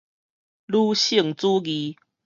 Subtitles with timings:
[0.67, 1.95] 女性主義